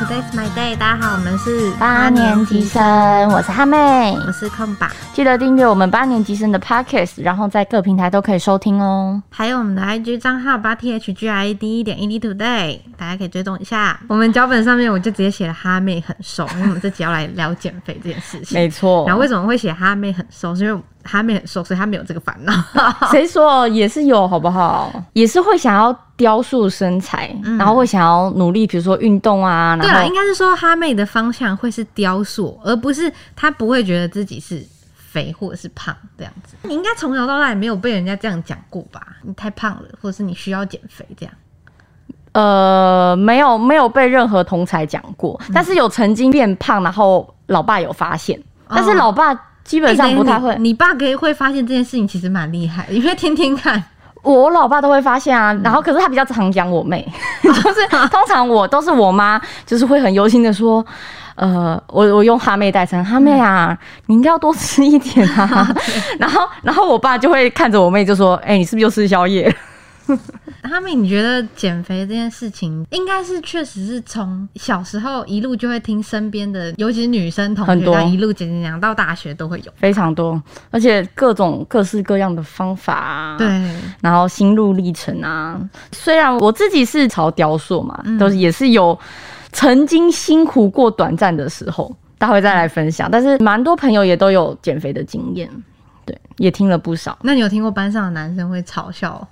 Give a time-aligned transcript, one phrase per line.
[0.00, 2.82] Today's my day，大家好，我们是八年级生，
[3.28, 4.90] 我是哈妹，我是空吧。
[5.12, 9.22] 记得订阅我们八年级生的 Podcast，然后在各平台都可以收听哦。
[9.28, 14.00] 还有我们的 IG 账号八 T H G I D 点 E D Today，大家可以追踪一下。
[14.08, 18.58] 我们脚本上面我就直接写了哈妹很瘦，因为我们这集要来聊减肥这件事情。
[18.58, 19.04] 没错。
[19.06, 20.56] 然后为什么会写哈妹很瘦？
[20.56, 22.54] 是因为哈妹很瘦，所以她没有这个烦恼。
[23.10, 24.90] 谁说也是有，好不好？
[25.12, 29.74] 也是会想要雕塑身材，然后会想要努力，比如说运动啊。
[29.80, 34.62] 对了，应该是说哈妹的方向会是雕塑，而不是她不会觉得自己是
[34.94, 36.56] 肥或者是胖这样子。
[36.64, 39.00] 你应该从小到大也没有被人家这样讲过吧？
[39.22, 41.34] 你太胖了，或者是你需要减肥这样。
[42.32, 49.46] 呃，没有，没有被任何同才讲过，但是有曾经变胖，然后老爸有发现，但是老爸。
[49.62, 53.80] 基本上不太会，你爸可以会发现这件事情其实蛮厉害，因为天天看，
[54.22, 55.52] 我老爸都会发现啊。
[55.62, 57.06] 然后可是他比较常讲我妹，
[57.42, 60.84] 就是通常我都是我妈，就是会很忧心的说，
[61.34, 65.68] 呃，我我用哈妹代称，哈妹啊，你应该要多吃一点啊。
[66.18, 69.54] 然后然后我爸就会看着我妹就说，哎，你是不是又吃宵夜？
[70.62, 83.46] 哈米，你觉得减肥这件事情，应该是确实是从小时候一路就会听身边的，尤其是女生同学，一路减减减到大学都会有非常多，而且各种各式各样的方法啊，对，
[84.00, 85.60] 然后心路历程啊。
[85.92, 88.98] 虽然我自己是朝雕塑嘛，都是也是有
[89.52, 93.10] 曾经辛苦过短暂的时候，待会再来分享。
[93.10, 95.50] 但是蛮多朋友也都有减肥的经验，
[96.04, 97.18] 对，也听了不少。
[97.22, 99.26] 那你有听过班上的男生会嘲笑？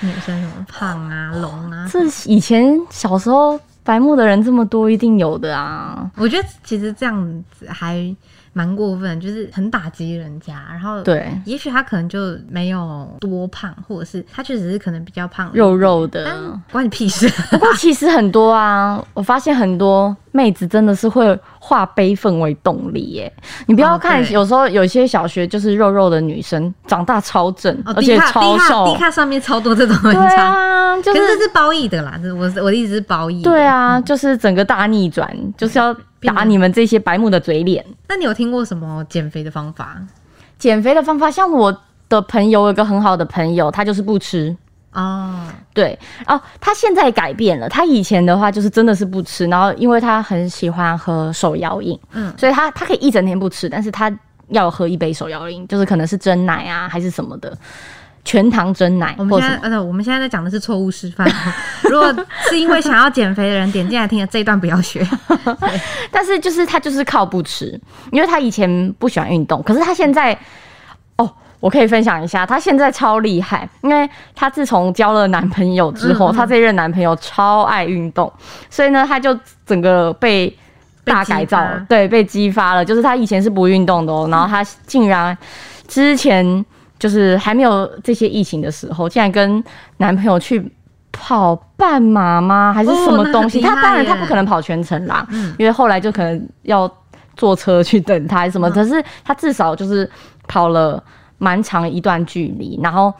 [0.00, 1.88] 女生什么胖啊、隆啊？
[1.90, 6.10] 这以前小时候白目的人这么多，一定有的啊！
[6.16, 8.14] 我觉得其实这样子还。
[8.52, 10.60] 蛮过分，就是很打击人家。
[10.68, 17.28] 然后，对，也许他可能就没有多胖，或者是他确实是可能比较胖，肉肉的，关你屁事。
[17.48, 23.32] 不过其实很多啊，我发现很多妹子真的是会化悲愤为动力耶。
[23.66, 28.86] 你不要看，有时候有些小学就是肉肉的女生，长大超正，而且超瘦。
[28.86, 32.18] 低卡上面超多这种文章，对啊，可是这是褒义的啦。
[32.20, 33.42] 这我我的意思是褒义。
[33.44, 35.94] 对啊，就是整个大逆转，就是要。
[36.22, 37.82] 打你们这些白目的嘴脸。
[38.06, 39.96] 那你有听过什么减肥的方法？
[40.58, 41.74] 减肥的方法，像我
[42.10, 44.54] 的朋友有个很好的朋友，他就是不吃
[44.92, 45.46] 哦。
[45.72, 47.68] 对哦，他现在改变了。
[47.68, 54.12] 他以前的话就是真的是不吃，然后因为他很喜欢喝手摇饮，嗯，所以他他可以一整天不吃，但是他
[54.48, 57.56] 要喝一杯手摇饮，就是可能是真奶啊还是什么的。
[58.22, 61.26] 全糖真奶，我们现在呃，我们现在在讲的是错误示范。
[61.90, 62.14] 如果
[62.50, 65.02] 是因为想要减肥的人点进来听的这一段，不要学。
[66.12, 67.80] 但是就是他就是靠不吃，
[68.12, 70.38] 因为他以前不喜欢运动，可是他现在
[71.16, 78.32] 哦，我可以分享一下，她现在超厉害，因为她自从交了男朋友之后，她这任男朋友超爱运动，
[78.68, 80.52] 所以呢，她就整个被
[81.04, 82.84] 大改造，对，被激发了。
[82.84, 85.36] 就是她以前是不运动的哦，然后她竟然
[85.86, 86.64] 之前。
[86.98, 89.64] 就是还没有这些疫情的时候，竟然跟
[89.96, 90.70] 男朋友去
[91.10, 92.74] 跑半马吗？
[92.74, 93.58] 还是什么东西？
[93.58, 95.26] 他当然他不可能跑全程啦，
[95.58, 96.86] 因为后来就可能要
[97.38, 98.70] 坐车去等他什么。
[98.70, 100.06] 可是他至少就是
[100.46, 101.02] 跑了
[101.40, 103.12] 蛮长一段距离，然后。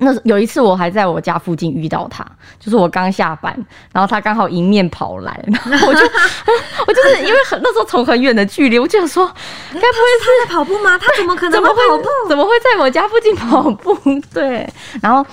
[0.00, 2.24] 那有一次我还在我家附近遇到他，
[2.60, 3.52] 就是我刚下班，
[3.92, 6.00] 然后他刚好迎面跑来，然后我就
[6.86, 10.96] 我就是因为很那时候从很远的距离，我就想说，该不会是在跑步吗？
[10.98, 12.04] 他怎么可能会跑步？
[12.28, 13.98] 怎么会在我家附近跑步？
[14.32, 14.72] 对，
[15.02, 15.28] 然后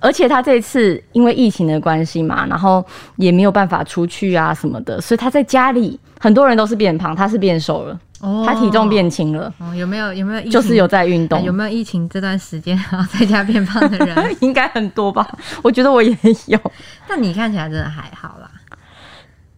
[0.00, 2.82] 而且他这次因为疫情的关系嘛，然后
[3.16, 8.00] 也没有办法出去啊什么的，所以他在家里很多人都是变胖，他是变瘦了。
[8.20, 9.52] 哦，他体重变轻了。
[9.58, 10.50] 哦，有没有有没有？
[10.50, 11.42] 就是有在运动。
[11.44, 14.16] 有没有疫情这段时间然后在家变胖的人？
[14.40, 15.28] 应该很多吧？
[15.62, 16.58] 我觉得我也有。
[17.06, 18.50] 但你看起来真的还好啦。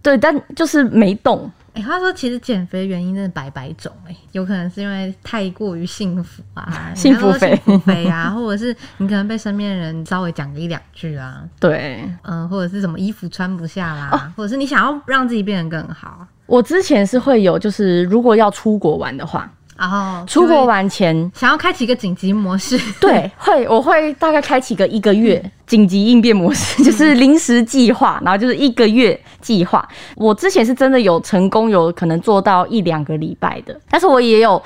[0.02, 1.50] 对，但就是没动。
[1.74, 7.54] 哎，他说其实减肥原因真的百百种，哎，有可能是因为太过于幸福啊，幸福肥
[7.84, 11.42] 肥啊，或者是你可能被身边人稍微讲个一两句啊。
[11.60, 16.26] 对，嗯，或者是什么衣服穿不下啦，或者是你想要让自己变得更好。
[16.46, 19.48] 我之前是会有，就是如果要出国玩的话，
[19.80, 29.88] 哦，出国玩前想要开启一个紧急模式， 对，会我会大概开启个一个月紧急应变模式， 就是临时计划，然后就是一个月计划。
[30.16, 34.62] 我之前是真的有成功，有可能做到一两个礼拜的，但是我也有。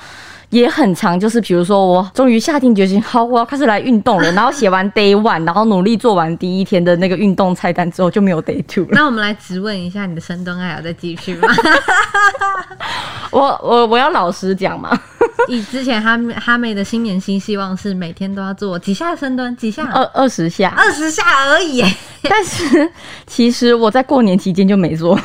[0.50, 4.30] 也很长，就是比如说，我终于下定决心，好，我要开始来运动了。
[4.32, 8.90] 然后写完 day one，然后努力做完第一天的那个运动菜单之后，就没有 day two 了。
[8.92, 11.48] 那我们来直问一下，你的深蹲还要再继续吗？
[13.30, 14.96] 我我我要老实讲嘛，
[15.48, 21.84] 以之前哈哈妹的新年新希望是每天都要做几下深蹲，几下二二十下，二十下而已。
[22.22, 22.88] 但是
[23.26, 25.18] 其实我在过年期间就没做。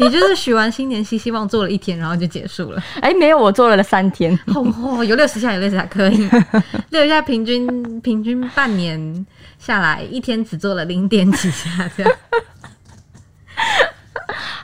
[0.00, 2.82] 你就是许完新年新希望做了一天，然后就结束了。
[3.00, 4.34] 哎，没有，我做了三天。
[4.46, 6.28] 哦哦，有六十下，有六十下可以。
[6.88, 9.26] 六十下平均平均半年
[9.58, 12.12] 下来，一天只做了零点几下这样。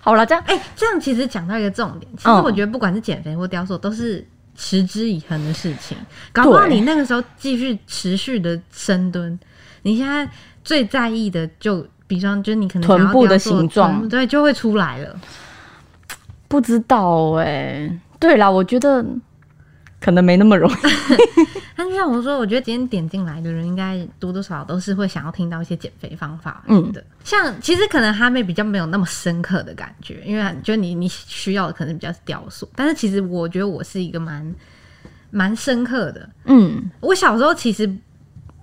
[0.00, 5.99] 好了，这样哎、这样其实讲到一个重点，其实嗯我觉得不管是减肥或雕塑，都是持之以恒的事情。
[6.33, 9.38] 搞不好你那个时候继续持续的深蹲，
[9.83, 10.27] 你现在
[10.65, 15.20] 最在意的就，比方就是你可能臀部的形状对，就会出来了。
[16.49, 19.05] 不知道哎、对啦，我觉得
[20.00, 20.75] 可能没那么容易。
[21.76, 27.05] 但就像我说，我觉得今天点进来的人，应该多多少少都是会想要听到一些减肥方法嗯的。
[27.23, 34.55] 像其实可能哈妹比较没有那么深刻的感觉，因为就你你需要的可能比较是雕塑，但是其实我觉得我是一个蛮
[35.31, 36.26] 蛮深刻的。
[36.44, 37.93] 嗯，我小时候其实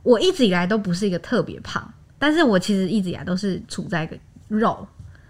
[0.02, 1.93] 我一直以来都不是一个特别胖，
[2.24, 4.18] 但是我其实一直以来都是处在一个
[4.48, 4.88] 肉，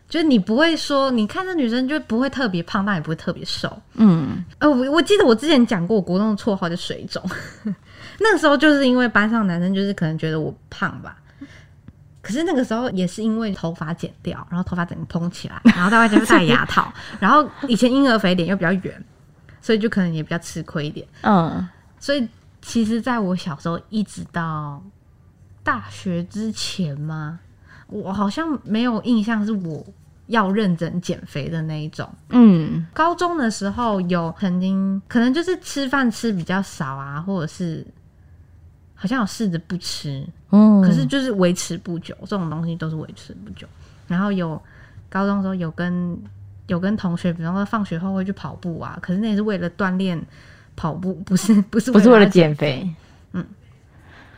[0.07, 3.75] 就是你不会说，你看这女生就不会特别胖，但也不会特别瘦。
[3.95, 7.19] 嗯，呃，我我记得我之前讲过，我国中的绰号叫水肿，
[8.21, 11.17] 那个时候就是因为班上男生就是可能觉得我胖吧。
[12.21, 19.03] 可是那个时候也是因为头发剪掉，然后头发整个蓬起来，然后在外面就戴牙套， 然后以前婴儿肥脸又比较圆，
[19.61, 21.07] 所以就可能也比较吃亏一点。
[21.21, 21.67] 嗯，
[21.99, 22.27] 所以
[22.61, 24.79] 其实，在我小时候一直到
[25.63, 27.39] 大学之前吗，
[27.87, 29.85] 我好像没有印象是我
[30.27, 32.09] 要认真减肥的那一种。
[32.29, 37.85] 嗯，高中的时候有曾经可能就是吃饭吃比较少啊，或者是
[38.93, 43.67] 好像有试着不吃，嗯，可是就是维持不久，这种东西都是维持不久。
[44.07, 44.61] 然后有
[45.09, 46.17] 高中的时候有跟
[46.67, 50.21] 有跟同学，比方说放学后会去跑步啊，可是那也是为了锻炼
[50.75, 52.89] 跑步，不是不是不是为了要减肥，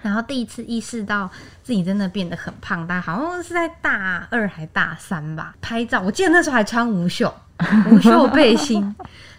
[0.05, 1.27] 然后第一次意识到
[1.63, 5.55] 自己真的变得很胖，大概好像是在大二还大三吧。
[5.61, 7.33] 拍照，我记得那时候还穿无袖，
[7.89, 8.95] 无袖背心。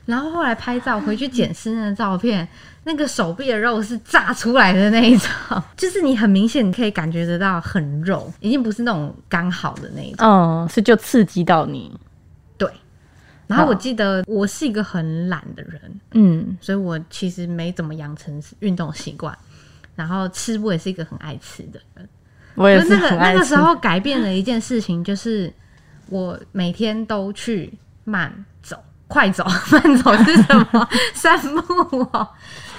[0.06, 2.46] 然后后来拍照回去检视那个照片，
[2.82, 5.30] 那个手臂的肉是炸出来的那一种，
[5.76, 10.28] 就是你很明显你可以感觉得到很肉，已经不是那种刚好的那一种。
[10.28, 11.96] 嗯，是就刺激到你，
[12.58, 12.68] 对。
[13.46, 19.36] 然后我好记得我是一个很懒的人，嗯所以我其实没怎么养成运动习惯。
[19.96, 22.08] 然后吃我也是一个很爱吃的人，
[22.54, 25.52] 我也是那个很爱吃那个时候改变了一件事情，就是
[26.08, 27.72] 我每天都去
[28.04, 28.32] 慢
[28.62, 28.76] 走、
[29.08, 29.44] 快走。
[29.72, 30.88] 慢走是什么？
[31.12, 32.28] 散步哦。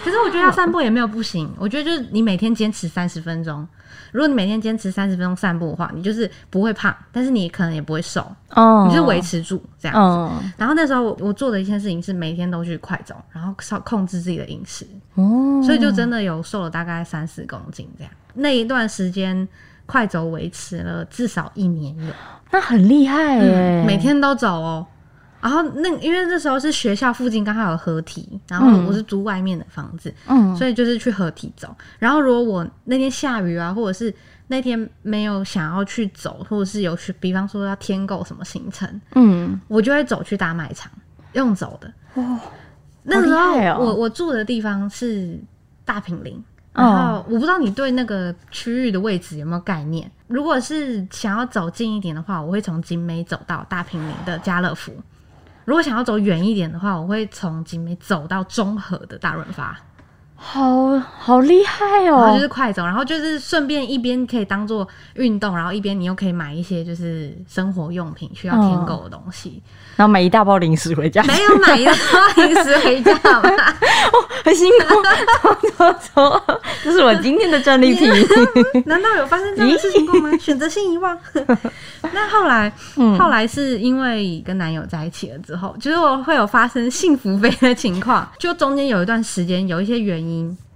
[0.04, 3.68] 可是我觉得要散步也没有不行，我觉得就是你每天坚持三十分钟。
[4.12, 8.21] 如果你每天坚持三十分钟散步的话，你就是不会胖，但是你可能也不会瘦，
[8.51, 10.36] 哦，你就是维持住这样子。
[10.36, 18.12] 嗯然后那时候我我做的一件事情是每天都去快走，然后少控制自己的饮食，哦，所以就真的有瘦了大概三四公斤这样。
[18.33, 19.48] 那一段时间
[19.86, 22.13] 快走维持了至少一年有，
[22.51, 24.86] 那很厉害耶，每天都走哦。
[25.42, 31.74] 然后那因为那时候是学校附近刚好有合体，然后嗯我是租外面的房子，嗯所以就是去合体走。
[32.00, 34.13] 然后如果我那天下雨啊，或者是
[34.48, 40.92] 那天没有想要去走，或者是有去，比方说要添购什么行程，嗯我就会走去大卖场，
[41.34, 41.94] 用走的。
[42.16, 42.39] 哦，
[43.04, 45.39] 那个时候我我住的地方是
[45.86, 46.36] 大平林，
[46.74, 50.10] 哦然后我不知道你对那个区域的位置有没有概念。
[50.28, 54.91] 如果是想要走近一点的话，我会从景美走到大平林的家乐福；
[55.67, 59.77] 如果想要走远一点的话，我会从景美走到中和的大润发。
[60.39, 69.62] 好好厉害哦然后就哦，是快走，然后就是顺便一边可以当做运动，然后一边你又可以买一些就是生活用品需要添购的东西。
[69.96, 73.41] 然后买一大包零食回家，没有买一大包零食回家嘛？
[74.46, 74.96] 很辛苦，
[75.41, 78.08] 走走走，这是我今天的战利品，
[78.86, 80.32] 难道有发生这样的事情过吗？
[80.38, 81.17] 选择性遗忘。
[82.13, 90.26] 那后来，嗯后来是因为跟男友在一起了之后，就是我会有发生幸福肥的情况，就中间有一段时间有一些原因，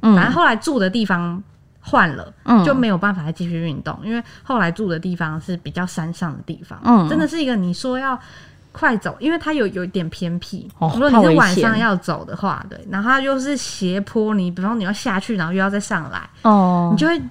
[0.02, 0.16] 嗯。
[0.16, 1.42] 反正后来住的地方
[1.80, 2.64] 换了，嗯。
[2.64, 7.08] 就没有办法再继续运动，因为后来住的地方是比较山上的地方，嗯。
[7.10, 8.20] 真的是一个你说要。
[8.74, 10.66] 快走，因为它有有一点偏僻。
[10.80, 16.88] 哦如果你是晚上要走的话，对，然后它又是斜坡，你比方你要下去，然后又要再上来，哦。
[16.94, 17.22] 你，就会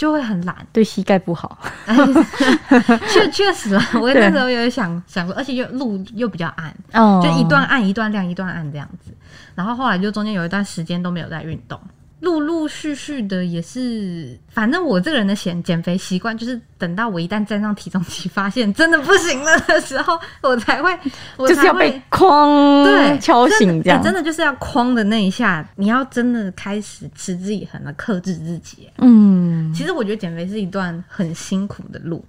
[0.00, 0.56] 就会很懒。
[0.72, 1.58] 对膝盖不好，
[3.12, 9.12] 确确实啊， 我那时候有想想过，而且又路又比较暗，哦就一段暗一段亮一段暗这样子。
[9.54, 11.78] 然后后来就中间有一段时间都没有在运动，
[12.20, 20.96] 陆陆续续的也是，反正我这个人的减减肥习惯就是等到我一旦站上体重机，发现真的不行了的时候，我才会，
[21.36, 28.88] 我就是要才会被哐对敲醒这样真的欸，真的就是要哐的那一下，你要真的开始持之以恒的克制自己。
[28.98, 32.24] 嗯，其实我觉得减肥是一段很辛苦的路。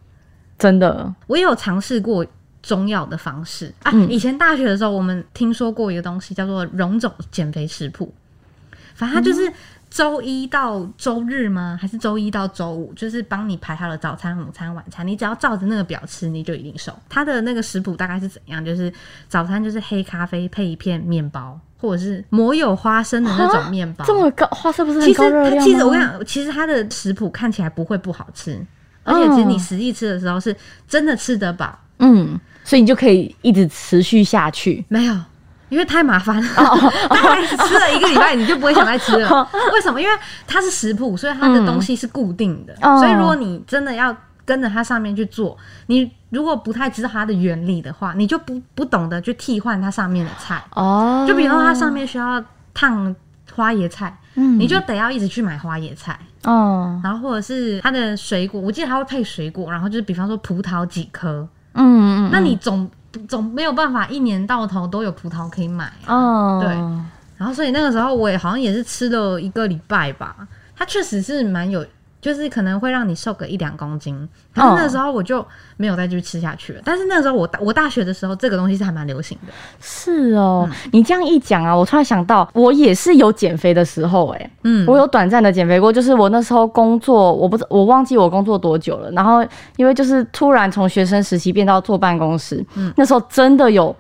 [0.58, 2.26] 真的，我也有尝试过
[2.62, 3.92] 中药的方式啊。
[3.94, 8.14] 嗯以前大学的时候，我们听说过一个东西叫做溶肿减肥食谱，
[8.94, 9.52] 反正它就是
[9.92, 11.78] 周一到周日吗？
[11.80, 12.94] 还是周一到周五？
[12.94, 16.98] 就是帮你排好了早餐、午餐、晚餐，你只要照着那个表吃，你就一定瘦。
[17.10, 18.64] 它的那个食谱大概是怎样？
[18.64, 18.92] 就是
[19.28, 24.06] 早餐就是黑咖啡配一片面包，或者是抹有花生的那种面包。
[24.06, 25.60] 这么高花生不是其实很高热量吗？
[25.60, 28.66] 它其实我跟你讲，其实它的食谱看起来不会不好吃，
[29.04, 30.56] 而且其实你嗯实际吃的时候是
[30.88, 31.78] 真的吃得饱。
[32.00, 34.86] 嗯，所以你就可以一直持续下去。
[34.88, 35.16] 没有，
[35.72, 36.50] 因为太麻烦了。
[36.58, 39.50] 哦 大概吃了一个礼拜，你就不会想再吃了。
[39.74, 40.00] 为什么？
[40.00, 40.14] 因为
[40.46, 42.76] 它是食谱，所以它的东西是固定的。
[42.82, 50.62] 哦所以如果你真的要跟着它上面去做，你如果不太知道它的原理的话，你就不不懂得去替换它上面的菜。
[50.76, 53.16] 哦，就比如说它上面需要烫
[53.54, 56.20] 花椰菜，嗯你就得要一直去买花椰菜。
[56.44, 62.90] 哦，然后或者是它的水果，我记得它会配水果，然后就是比方说葡萄几颗，嗯嗯，那你总
[63.28, 66.16] 总没有办法一年到头都有葡萄可以买啊。
[66.16, 66.70] 哦，对。
[67.38, 70.36] 然后所以那个时候我也好像也是吃了一个礼拜吧，
[70.76, 71.84] 它确实是蛮有，
[72.22, 74.16] 就是可能会让你瘦个一两公斤。
[74.54, 75.46] 可是那时候我就
[75.78, 76.82] 没有再继续吃下去了。
[76.86, 79.52] 但是那个时候我大我大学的时候，这个东西是还蛮流行的。
[79.80, 89.44] 是哦，嗯你这样一讲啊，我突然想到，我也是有减肥的时候、哎，嗯，我有短暂的减肥过，就是我那时候工作，我不知我忘记我工作多久了，然后
[89.78, 93.96] 因为就是突然从学生时期变到坐办公室，嗯那时候真的有，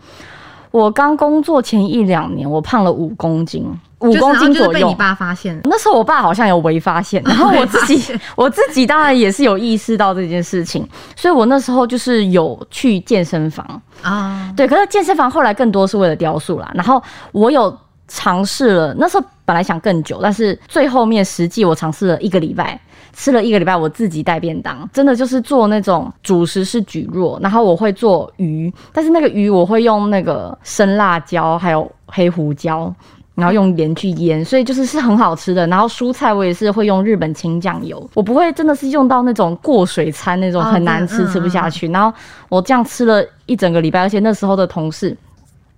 [0.69, 3.65] 我刚工作前一两年，我胖了五公斤，
[4.01, 4.95] 五公斤左右就是被你。
[4.95, 5.61] 爸发现了。
[5.63, 16.69] 那时候我爸好像有微发现， 然后我自己 我自己当然也是有意识到这件事情，所以我那时候就是有去健身房，啊，对，可是健身房后来更多是为了雕塑啦。
[16.75, 17.75] 然后我有
[18.07, 22.79] 尝试了，那时候本来想更久，但是最后面实际我尝试了一个礼拜，
[23.13, 32.93] 吃了一个礼拜，我自己带便当，真的就是做那种主食是蒟蒻，然后我会做鱼，但是那个鱼我会用那个生辣椒还有黑胡椒。
[33.35, 35.65] 然后用盐去腌，所以就是是很好吃的。
[35.67, 41.87] 然后蔬菜我也是会用日本清酱油，我不会真的是用到那种过水餐那种哦很难吃、吃不下去。
[41.89, 42.15] 然后
[42.49, 45.15] 我这样吃了一整个礼拜，而且那时候的同事。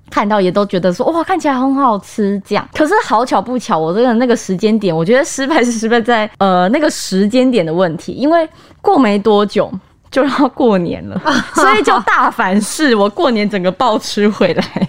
[0.10, 2.70] 看到也都觉得说哇，看起来很好吃这样。
[2.72, 8.48] 可是好巧不巧，我真的那个时间点，我觉得失败是失败在呃那个时间点的问题，因为
[8.80, 9.72] 过没多久
[10.12, 11.20] 就要过年了，
[11.56, 14.88] 所以就大反噬，我过年整个暴吃回来。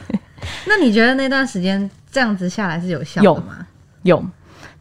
[0.66, 3.66] 那你觉得那段时间这样子下来是有效的吗？
[4.04, 4.24] 有，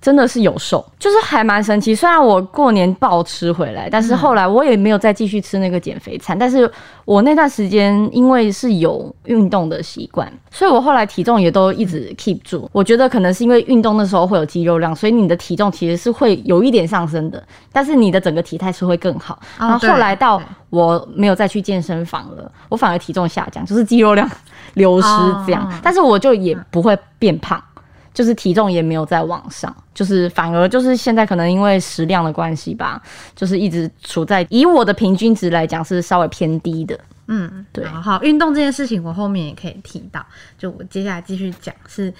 [0.03, 1.95] 真的是有瘦，就是还蛮神奇。
[1.95, 6.37] 虽然我过年暴吃回来，但是后来我也没有再继续吃那个减肥餐。
[6.37, 6.69] 但是
[7.05, 12.69] 我那段时间因为是有运动的习惯，所以我后来体重也都一直 keep 住。
[12.73, 17.41] 我觉得可能是因为运动的时候会有肌肉量，所以你的体重其实是会有一点上升的，
[17.71, 19.35] 但是你的整个体态是会更好。
[19.57, 24.29] 哦然后后来到我没有再去健身房了，我反而体重下降，就是肌肉量
[24.73, 25.07] 流失
[25.47, 25.65] 这样。
[25.65, 27.63] 哦但是我就也不会变胖。
[28.13, 33.01] 就是体重也没有在往上，就是反而就是现在可能因为食量的关系吧，
[33.35, 36.99] 就是一直处在以我的平均值来讲是稍微偏低的。
[37.27, 40.25] 嗯，对好好，运动这件事情我后面也可以提到。
[40.57, 42.13] 就我接下来继续讲是。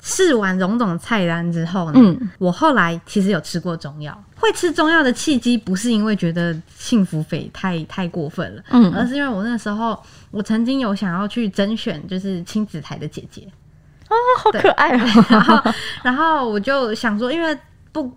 [0.00, 4.16] 试完种种菜单之后呢，嗯我后来其实有吃过中药。
[4.36, 13.48] 会吃中药的契机不是因为觉得幸福肥太太过分了，嗯而是因为我那时候我曾经有想要去甄选，就是亲子台的姐姐，
[14.38, 15.72] 好可爱哦、 然后
[16.02, 17.56] 然后我就想说，因为
[17.92, 18.10] 不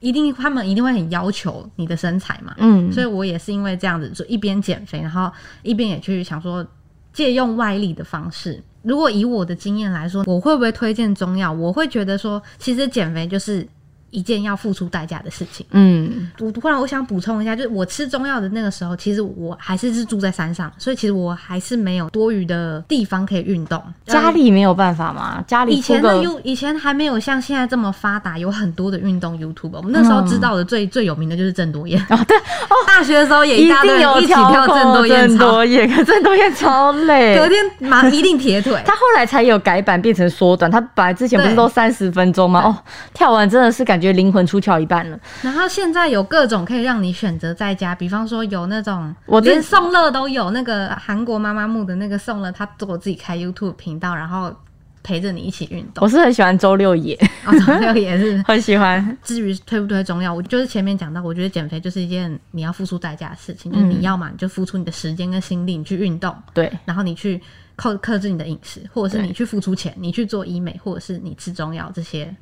[0.00, 5.30] 一定他们一定会很要求你的身材嘛，嗯所以我也是因为这样子，就一边减肥，然后
[5.62, 6.66] 一边也去想说
[7.12, 8.62] 借用外力的方式。
[8.82, 11.50] 如果以我的经验来说，我会不会推荐中药？
[11.50, 13.66] 我会觉得说，其实减肥就是
[14.14, 15.66] 一件要付出代价的事情。
[15.72, 23.82] 嗯我突然我想补充一下，就是我吃中药的那个时候，其实我还是是住在山上，所以其实我还是没有多余的地方可以运动。
[24.06, 25.42] 家里没有办法吗？
[25.46, 29.70] 家里以前的出个 U 以前还没有像现在这么发达，有很多的运动 YouTube。
[29.72, 32.00] 我们那时候知道的最、最有名的就是郑多燕。
[32.10, 37.36] 哦对哦，大学的时候也一一大堆一起跳跳郑多燕郑操，多燕，可郑多燕超累。
[37.36, 38.82] 隔天马一定铁腿。
[38.84, 42.60] 他后来才有改版变成缩短，他本来之前不是对都三十分钟吗？
[42.62, 42.76] 对哦，
[43.14, 45.18] 跳完真的是感觉灵魂出窍一半了。
[45.42, 54.54] 然后现在有各种可以让你选择在家，比方说有那种我这连宋乐都有，那个韩国妈妈木的那个送乐，他做自己开 YouTube 频道，然后
[55.02, 56.02] 陪着你一起运动。
[56.02, 58.42] 我是很喜欢周六野，哦，周六也是。
[58.48, 59.16] 很喜欢。
[59.22, 67.40] 至于推不推中药，我就是前面讲到，我觉得减肥就是一件你要付出代价的事情，就是你要嘛你就付出你的时间跟心力，你去运动，对，然后你去
[67.76, 72.34] 克克制你的饮食，或者是你去付出钱，你去做医美，或者是你吃中药这些，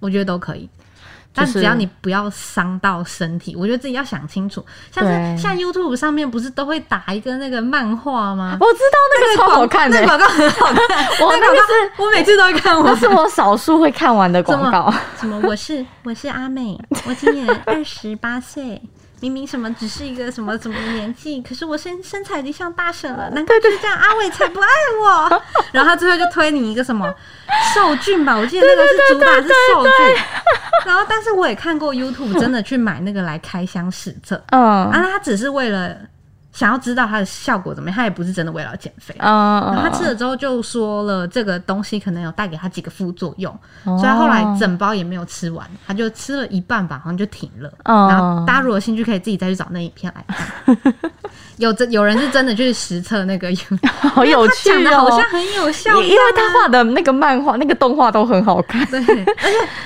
[0.00, 0.68] 我觉得都可以。
[1.32, 4.64] 但只要你不要伤到身体，我觉得自己要想清楚。
[4.90, 8.56] 像是像 YouTube 上面不是都会打一个那个漫画吗？
[8.60, 12.92] 我知道那个超好看的、那个广告很好看， 我那个那个广告我每次都会看完。
[12.92, 14.92] 那是我少数会看完的广告。
[15.18, 15.40] 什么？
[15.48, 18.80] 我是我是阿美，我今年二十八岁。
[19.20, 24.68] 明明什么只是一个什么什么年纪，可是我身身材已经像大婶了， 难怪就是这样，阿伟才不爱
[25.02, 25.42] 我。
[25.72, 27.12] 然后他最后就推你一个什么
[27.74, 30.16] 受俊吧，我记得那个是主打是受俊。
[30.86, 34.60] 然后，但是我也看过 YouTube 真的去买那个来开箱实测，嗯
[34.90, 35.94] 啊，他只是为了
[36.52, 39.14] 想要知道它的效果怎么样，他也不是真的为了减肥。
[39.18, 43.52] 嗯然后他吃了之后就说了，这个东西可能有带给他几个副作用，
[43.84, 47.70] 哦所以他后来整包也没有吃完，他就吃了一半吧，好像就停了。
[47.84, 50.76] 嗯然后大家如果有兴趣，可以自己再去找那一片来看。
[51.58, 53.48] 有真有人是真的去实测那个，
[54.14, 55.24] 好有趣哦好像哦。
[55.30, 58.84] 很有效一样啊，因为他画的那个漫画、那个动画都很好看。
[58.86, 59.24] 对，而且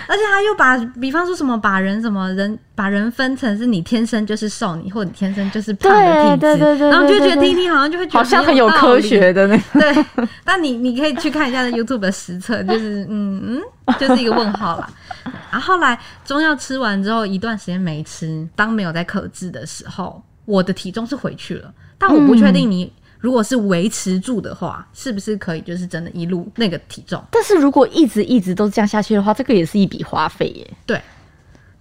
[0.07, 14.91] 而且他又把，比方说什么把人什么人把人分成是你天生就是瘦，你或你天生就是胖的体质，对对对对然后就觉得对对听听好像就会觉得好像很有科学的那个， 对，但你你可以去看一下那 YouTube 的实测，就是嗯嗯，就是一个问号啦。
[15.51, 22.93] 然后后来中药吃完之后，一段时间没吃，当没有在克制的时候，我的体重是回去了，但我不确定你。
[23.21, 27.25] 如果是维持住的话，是不是可以就是真的一路那个体重？
[27.31, 30.71] 但是如果一直一直都这样下去的话，这个也是一笔花费耶。
[30.85, 31.01] 对，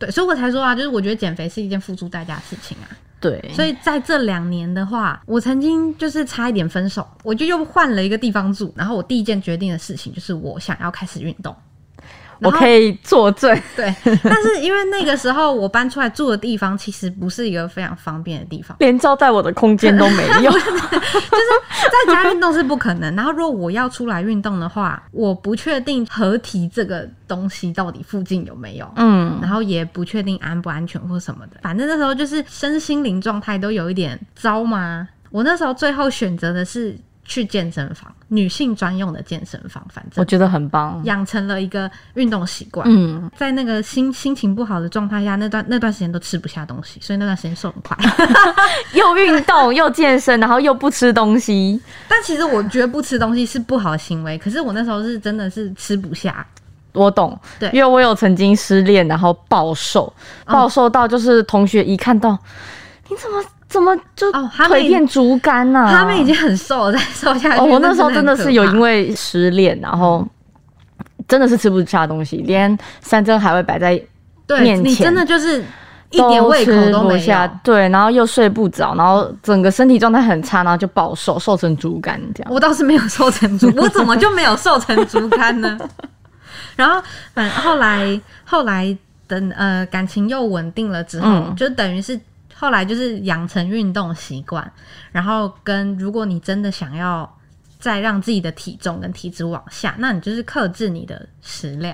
[0.04, 2.92] 对，所以我才说啊，就是我觉得减肥是一件付出代价的事情啊。
[3.22, 11.56] 对，所以在这两年的话，我曾经就是差一点分手，我就又换了一个地方住，然后我第一件决定的事情就是我想要开始运动。
[12.40, 13.56] 我可以作证。
[13.76, 20.72] 对，但是因为那个时候我搬出来住的地方其实不是一个非常方便的地方，连招待我的空间都没有 就是。
[21.84, 23.14] 在家运动是不可能。
[23.16, 31.58] 然后如果我要出来运动的话，我不确定合体这个东西到底附近有没有，嗯，然后也不确定安不安全或什么的。
[31.62, 35.08] 反正那时候就是身心灵状态都有一点糟嘛。
[35.30, 41.00] 我那时候最后选择的是去健身房，女性专用的健身房，反正我觉得很棒。
[41.06, 42.88] 养成了一个运动习惯。
[42.90, 47.96] 嗯，在那个心心情不好的状态下，那段那段时间都吃不下东西，所以那段时间瘦很快。
[48.94, 51.80] 又运动又健身， 然后又不吃东西。
[52.08, 56.46] 但其实我觉得不吃东西是不好的行为，可是我那时候是真的是吃不下。
[56.94, 60.12] 我懂，对因为我有曾经失恋，然后暴瘦，
[60.46, 62.38] 暴瘦到就是同学一看到，
[63.10, 63.44] 你怎么
[63.74, 64.32] 怎么就
[64.68, 67.60] 腿变竹竿呢、他们已经很瘦了，再瘦下去。
[67.60, 70.24] 哦，我那时候真的是有因为为失恋，然后
[71.28, 74.00] 真的是吃不下东西，连山珍海味摆在
[74.46, 75.60] 对你面前真的就是
[76.12, 77.20] 一点胃口都没
[77.64, 82.54] 对，然后又睡不着，然后整个身体状态很差，然后就暴瘦，瘦成竹竿这样。
[82.54, 85.76] 我倒是没有瘦成竹，我怎么就没有瘦成竹竿呢？
[86.76, 87.02] 然后，
[87.34, 88.96] 反后来后来
[89.28, 92.20] 等呃感情又稳定了之后，嗯就等于是
[92.64, 94.72] 后来就是养成运动习惯，
[95.12, 97.30] 然后跟如果你真的想要
[97.78, 101.94] 再让自己的体重跟体脂往下，那你就是克制你的食量。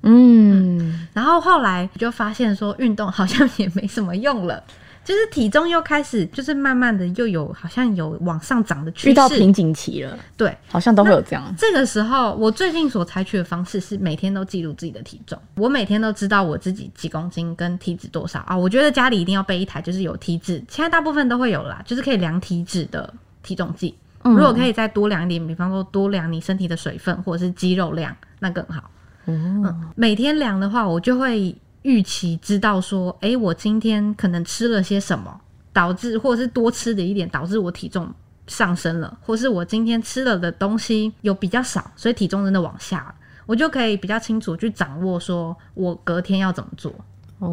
[0.00, 4.64] 嗯，然后后来就发现说，运动好像也没什么用了。
[5.04, 9.10] 就是体重又开始，就是慢慢的又有好像有往上涨的趋势。
[9.10, 11.54] 遇到瓶颈期了，对，好像都会有这样。
[11.58, 18.56] 这个时候，我最近所采取的方式是每天都记录自己的体重，我每天都知道我自己几公斤跟体脂多少啊。
[18.56, 23.94] 我觉得家里一定要备一台，就是有体脂，现在大部分都会有啦，就是可以量体脂的体重计。
[24.22, 28.90] 嗯如果可以再多量一点，比方说多量你身体的水分或者是肌肉量，那更好。
[29.24, 35.40] 嗯，每天量的话，我就会预期知道说，诶，我今天可能吃了些什么，
[35.72, 38.12] 导致或者是多吃的一点，导致我体重
[38.46, 43.14] 上升了，或是我今天吃了的东西有比较少，所以体重真的往下了，
[43.46, 46.92] 我就可以比较清楚去掌握说我隔天要怎么做。
[47.38, 47.48] 哦，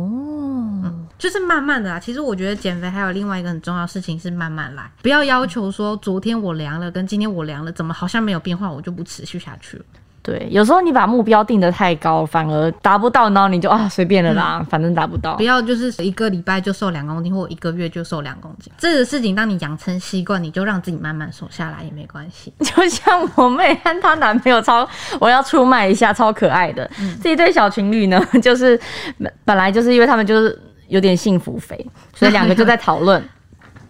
[0.83, 1.97] 嗯就是慢慢的啦。
[1.97, 9.85] 其实我觉得减肥还有另外一个很重要的事情是慢慢来，不要要求说昨天我量了跟今天我量了，怎么好像没有变化，我就不持续下去了。
[10.27, 15.43] 对，有时候你把目标定得太高，反而达不到，然后你就啊随便了啦，反正达不到不。
[15.43, 18.69] 要就是一个礼拜就瘦两公斤，或一个月就瘦两公斤。
[18.77, 22.53] 这个事情，当你养成习惯，你就让自己慢慢瘦下来也没关系。
[22.59, 24.85] 就像我妹和她男朋友超，
[25.17, 26.91] 我要出卖一下，超可爱的。
[27.23, 28.77] 这一对小情侣呢， 就是
[29.17, 33.23] 本本来就是因为他们就是有点幸福肥，所以两个就在讨论。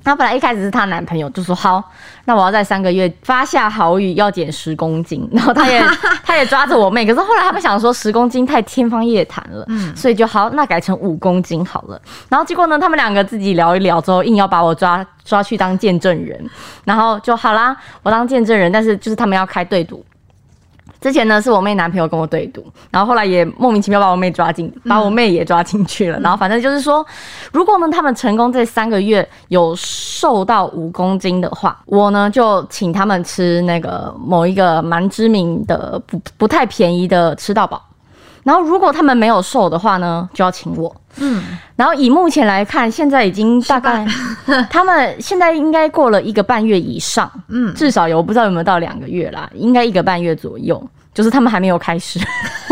[0.07, 1.83] 她本来一开始是她男朋友就说好，
[2.23, 5.83] 那我要在三个月发下豪语要减十公斤， 然后他也
[6.23, 12.01] 他也抓着我妹，可是后来他们想说十公斤太天方夜谭了，所以就好，那改成五公斤好了。
[12.29, 16.49] 然后结果呢，他们两个自己聊一聊之后，硬要把我抓抓去当见证人，
[16.85, 20.05] 然后就好啦，我当见证人，但是就是他们要开对赌。
[20.99, 26.19] 之前呢是我妹男朋友跟我对赌，然后后来也莫名其妙把我妹抓进，把我妹也抓进去了。
[26.19, 27.05] 然后反正就是说，
[27.51, 37.81] 如果呢他们成功这三个月有瘦到五公斤的话，我呢就请他们吃那个某一个蛮知名的不不太便宜的吃到饱。
[38.43, 40.95] 然后如果他们没有瘦的话呢，就要请我。
[41.19, 41.41] 嗯，
[41.75, 44.06] 然后以目前来看，现在已经大概
[44.69, 47.73] 他们现在应该过了一个半月以上，嗯。
[47.73, 50.82] 至少有不知道有没有到两个月啦，应该一个半月左右。
[51.17, 52.19] 就是他们还没有开始，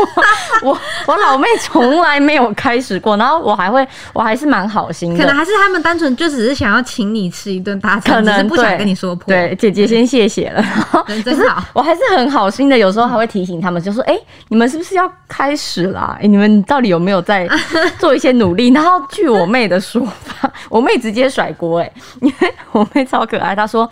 [0.61, 0.77] 我
[1.07, 9.25] 我老妹从来没有开始过，然后我还会我还是蛮好心的，可能还是他们单纯就只是想要请你吃一顿大可餐，能不想跟你说破。
[9.25, 10.63] 对，姐姐先谢谢了。
[11.09, 11.63] 人真好。
[11.73, 14.15] 我还是很好心的，有时候还会提醒他们，就说：“哎、
[14.49, 16.15] 你们是不是要开始啦？
[16.21, 17.49] 哎、你们到底有没有在
[17.97, 23.89] 做一些努力？”然后据我妹的说法， 我妹直接甩锅，哎，因为我妹超可爱，她说：“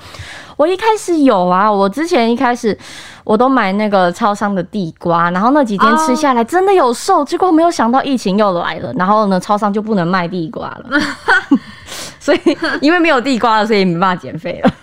[0.58, 2.78] 我一开始有啊，我之前一开始
[3.24, 11.00] 我都买那个超商的地瓜，然后那几天吃下来真的有瘦，结果没有想到疫情又来了，然后呢，超商就不能卖地瓜了，
[12.20, 12.40] 所以
[12.82, 14.72] 因为没有地瓜了，所以没办法减肥了。”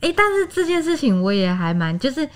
[0.00, 2.28] 哎、但是这件事情我也还蛮，就是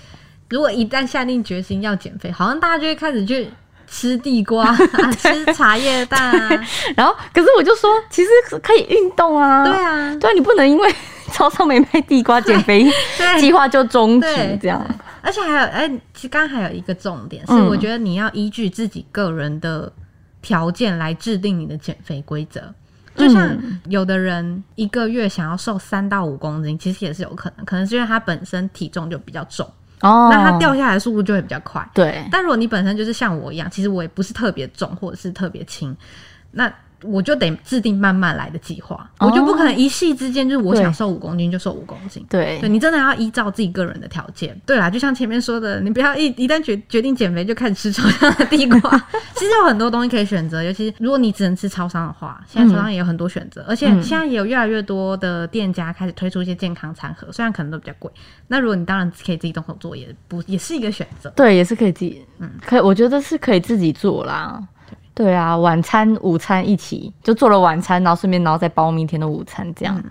[0.49, 3.49] 如果一旦下定决心要减肥，好像大家就会开始去
[3.87, 4.77] 吃地瓜、啊、
[5.17, 6.49] 吃茶叶蛋啊。
[6.97, 8.29] 然后，可是我就说，其实
[8.61, 9.63] 可以运动啊。
[9.63, 10.93] 对啊，对啊，你不能因为
[11.33, 12.89] 超超没卖地瓜，减肥
[13.39, 14.85] 计划就终止对这样。
[15.21, 19.91] 而且还有，哎、其实刚刚还有一个重点是，嗯我觉得你要依据自己个人的
[20.41, 22.61] 条件来制定你的减肥规则。
[23.15, 29.65] 就像嗯有的人一个月想要瘦三到五公斤，其实也是有可能，可能是因为他本身体重就比较重，
[30.01, 31.87] 哦那他掉下来的速度就会比较快。
[31.93, 35.95] 对，但如果你本身就是像我一样，其实我也不是特别重或者是特别轻，
[36.51, 42.25] 那我就得制定慢慢来的计划，哦我就不可能一夕之间就是我想瘦五公斤就瘦五公斤。
[42.29, 44.59] 对对你真的要依照自己个人的条件。
[44.65, 48.79] 对啦，就像前面说的，你不要一一旦决决定减肥就开始吃超商的地瓜。
[49.35, 58.11] 其实有很多东西可以选择，尤其是如果你只能吃超商的话，现在超商也有很多选择，而且嗯现在也有越来越多的店家开始推出一些健康餐盒，虽然可能都比较贵。
[58.47, 61.29] 那如果你当然可以自己动手做，也不也是一个选择。
[61.35, 64.61] 对，也是可以自己，嗯，可以，我觉得是可以自己做啦。
[65.13, 70.03] 对啊，晚餐、午餐一起就做了晚餐，然后顺便然后再包明天的午餐，这样、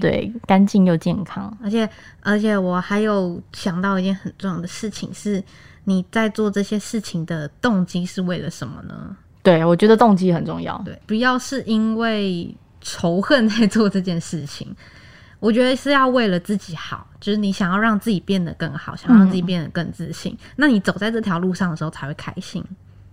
[0.00, 1.56] 对，干净又健康。
[1.62, 1.88] 而且
[2.22, 5.42] 而且我还有想到一件很重要的事情是。
[5.84, 9.16] 你在做这些事情的动机是为了什么呢？
[9.42, 10.80] 对，我觉得动机很重要。
[10.84, 14.76] 对，不要是因为仇恨在做这件事情。
[15.40, 20.36] 我觉得是要为了自己好，就是你想要让自己变得更好，想要让自己变得更自信。
[20.56, 22.62] 那你走在这条路上的时候才会开心。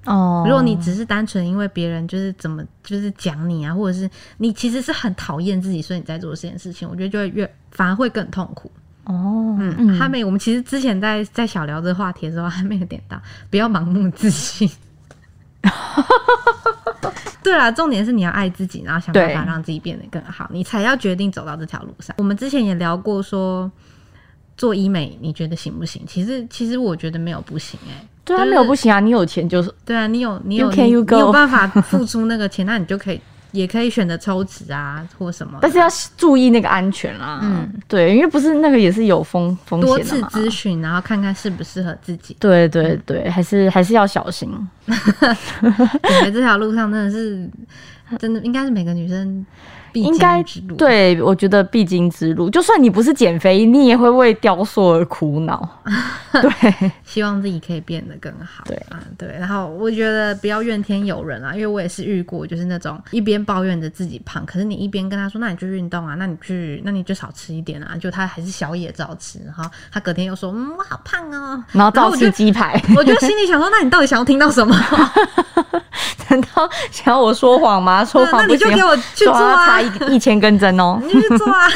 [0.07, 8.71] 哦，如果你只是单纯因为别人就是怎么就是讲你啊，或者是你其实是很讨厌自己，所以你在做这件事情，我觉得就会越反而会更痛苦。
[9.03, 14.69] 哦，嗯，哈妹，我们其实之前在在小聊这个话题的时候，还没有点到，不要盲目自信。
[17.43, 22.15] 对啦，重点是你要爱自己，然后想办法让自己变得更好，你才要决定走到这条路上。
[22.17, 23.71] 我们之前也聊过说，
[24.57, 26.03] 做医美你觉得行不行？
[26.05, 33.21] 其实其实我觉得没有不行哎、对啊，没有不行啊，你有钱就是对啊，你有你有 You can, 你 you 你有办法付出那个钱，那你就可以
[33.53, 35.87] 也可以选择抽脂啊 或什么，但是要
[36.17, 37.39] 注意那个安全啦。
[37.41, 40.29] 嗯，对，因为不是那个也是有风风多次险的嘛。
[40.33, 42.35] 咨询，然后看看适不适合自己。
[42.39, 44.51] 对对对，还是还是要小心。
[44.85, 47.49] 感觉这条路上真的是，
[48.19, 49.45] 真的应该是每个女生
[50.01, 55.81] 必应该经之路。，对，我觉得必经之路，就算你不是减肥，你也会为雕塑而苦恼。
[56.31, 58.63] 对，希望自己可以变得更好。
[58.65, 59.27] 对啊，对。
[59.39, 71.63] 然后我觉得不要怨天尤人啊，因为我也是遇过，就是那种一边抱怨着自己胖，可是你一边跟他说，那你去运动啊，那你去，那你就少吃一点啊，就他还是小野照吃，然后他隔天又说，嗯，我好胖哦。
[71.71, 74.75] 然后照吃鸡排，我就心里想说，那你到底想要听到什么？
[76.29, 78.03] 难道想要我说谎吗？
[78.05, 80.99] 说谎不行，就给我去做说要啊插，一一千根针哦。
[81.05, 81.67] 你就去做啊。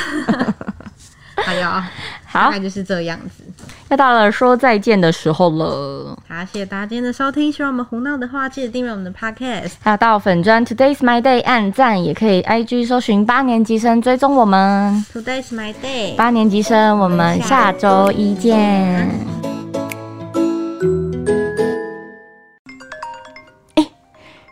[1.46, 1.90] 哎呀，
[2.32, 3.44] 大好概，就是这样子。
[3.90, 6.18] 又到了说再见的时候了。
[6.30, 7.52] 好，谢谢大家今天的收听。
[7.52, 9.72] 希望我们胡闹的话，记得订阅我们的 podcast。
[9.82, 15.06] 还有到粉砖 Today's My Day 按赞，也可以 IG 搜寻八年级生追踪我们。
[15.14, 16.16] Today's my day。
[16.16, 19.51] 八年级生，我们下周一见。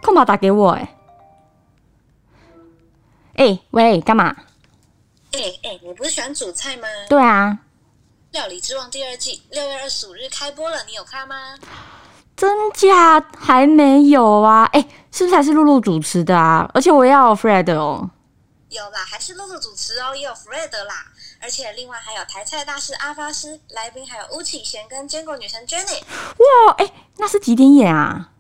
[0.10, 0.95] 空宝打给我哎、
[3.36, 4.36] 哎、喂，干嘛？
[5.34, 6.88] 哎、哎、你不是喜欢煮菜吗？
[7.08, 7.60] 《对啊，
[8.32, 11.56] 料理之王》第二季六月二十五日开播了，你有看吗？
[12.36, 14.67] 真假还没有啊？
[14.74, 16.67] 哎、是不是还是露露主持的啊？
[16.74, 18.10] 而且我也要有 Fred 哦。
[18.69, 21.06] 有啦，还是露露主持哦，也有 Fred 啦。
[21.39, 26.02] 而且另外还有台菜大师阿发师，来宾还有巫启贤跟坚果女神 Jenny。
[26.02, 28.32] 哇，哎、那是几点演啊？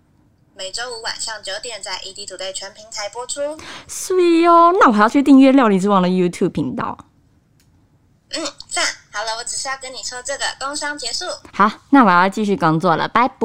[0.59, 3.39] 每周五晚上九点在 ED Today 全平台播出。
[3.87, 4.13] 是
[4.45, 6.97] 哦，那我还要去订阅料理之王的 YouTube 频道。
[8.31, 8.83] 嗯，赞。
[9.09, 11.23] 好了，我只是要跟你说这个，工商结束。
[11.53, 13.37] 好，那我要继续工作了，拜拜。